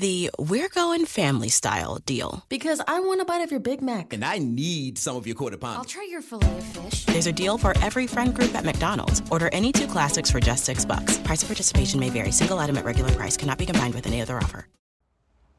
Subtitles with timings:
[0.00, 2.44] The We're Going Family Style deal.
[2.48, 4.12] Because I want a bite of your Big Mac.
[4.12, 5.78] And I need some of your quarter pound.
[5.78, 7.04] I'll try your filet of fish.
[7.04, 9.22] There's a deal for every friend group at McDonald's.
[9.30, 11.18] Order any two classics for just six bucks.
[11.18, 12.32] Price of participation may vary.
[12.32, 14.68] Single item at regular price cannot be combined with any other offer.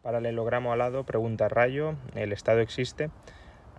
[0.04, 3.12] Paralelogramo alado, pregunta Rayo, ¿el Estado existe?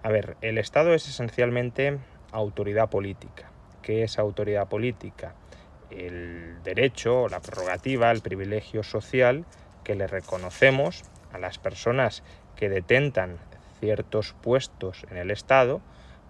[0.02, 1.98] A ver, el Estado es esencialmente
[2.33, 3.52] autoridad política.
[3.83, 5.34] ¿Qué es autoridad política?
[5.91, 9.45] El derecho, la prerrogativa, el privilegio social
[9.86, 12.24] que le reconocemos a las personas
[12.56, 13.38] que detentan
[13.78, 15.80] ciertos puestos en el Estado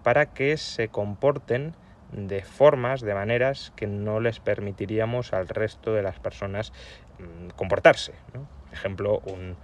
[0.03, 1.73] para que se comporten
[2.11, 6.71] de formas, de maneras que no les permitiríamos al resto de las personas
[7.17, 8.13] mm, comportarse.
[8.31, 9.57] Por ejemplo, un,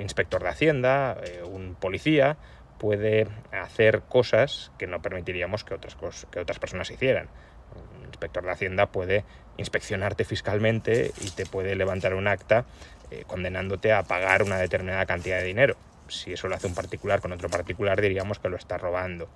[0.00, 2.36] inspector de Hacienda, eh, un policía,
[2.78, 5.96] puede hacer cosas que no permitiríamos que otras,
[6.30, 7.28] que otras personas hicieran.
[7.98, 9.24] Un inspector de Hacienda puede
[9.56, 12.64] inspeccionarte fiscalmente y te puede levantar un acta
[13.10, 15.76] eh, condenándote a pagar una determinada cantidad de dinero.
[16.08, 19.28] Si eso lo hace un particular con otro particular, diríamos que lo está robando.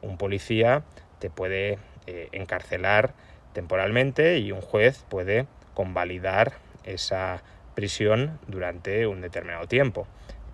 [0.00, 0.82] Un policía
[1.18, 3.14] te puede eh, encarcelar
[3.52, 7.42] temporalmente y un juez puede convalidar esa
[7.74, 10.06] prisión durante un determinado tiempo.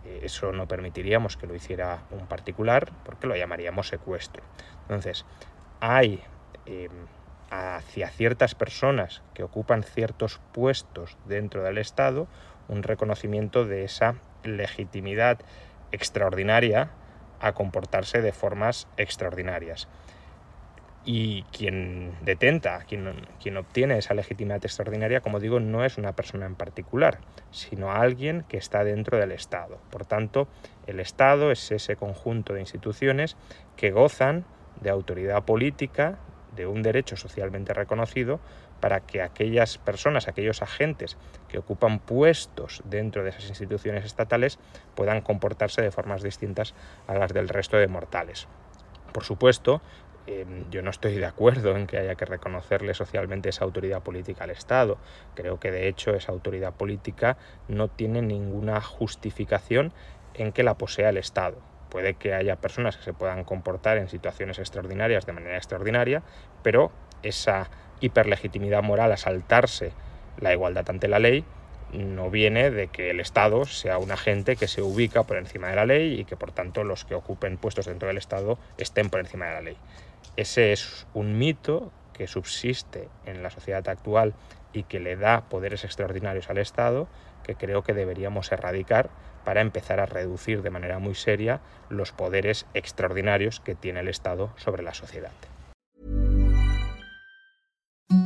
[0.05, 4.43] Eh, eso no permitiríamos que lo hiciera un particular porque lo llamaríamos secuestro.
[4.83, 5.25] Entonces,
[5.81, 6.23] hay
[6.67, 6.91] em,
[7.51, 12.29] hacia ciertas personas que ocupan ciertos puestos dentro del Estado
[12.69, 15.41] un reconocimiento de esa legitimidad
[15.91, 16.91] extraordinaria
[17.41, 19.89] a comportarse de formas extraordinarias.
[21.05, 26.45] Y quien detenta, quien, quien, obtiene esa legitimidad extraordinaria, como digo, no es una persona
[26.45, 29.79] en particular, sino alguien que está dentro del Estado.
[29.91, 30.49] Por tanto,
[30.87, 33.37] el Estado es ese conjunto de instituciones
[33.77, 34.45] que gozan
[34.83, 36.19] de autoridad política,
[36.59, 38.41] de un derecho socialmente reconocido
[38.81, 41.17] para que aquellas personas, aquellos agentes
[41.49, 44.59] que ocupan puestos dentro de esas instituciones estatales
[44.95, 46.75] puedan comportarse de formas distintas
[47.07, 48.49] a las del resto de mortales.
[49.13, 49.81] Por supuesto,
[50.27, 54.45] em, yo no estoy de acuerdo en que haya que reconocerle socialmente esa autoridad política
[54.45, 54.99] al Estado.
[55.35, 57.39] Creo que de hecho esa autoridad política
[57.69, 59.93] no tiene ninguna justificación
[60.35, 61.78] en que la posea el Estado.
[61.91, 66.23] Puede que haya personas que se puedan comportar en situaciones extraordinarias de manera extraordinaria,
[66.63, 69.93] pero esa hiperlegitimidad moral a saltarse
[70.39, 71.45] la igualdad ante la ley
[71.93, 75.77] no viene de que el Estado sea un agente que se ubica por encima de
[75.77, 79.21] la ley y que por tanto los que ocupen puestos dentro del Estado estén por
[79.21, 79.77] encima de la ley.
[80.37, 84.35] Ese es un mito que subsiste en la sociedad actual
[84.73, 87.09] y que le da poderes extraordinarios al Estado
[87.45, 89.09] que creo que deberíamos erradicar
[89.45, 94.53] para empezar a reducir de manera muy seria los poderes extraordinarios que tiene el Estado
[94.57, 95.33] sobre la sociedad.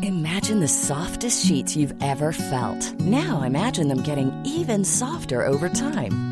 [0.03, 2.99] Imagine the softest sheets you've ever felt.
[2.99, 6.32] Now imagine them getting even softer over time.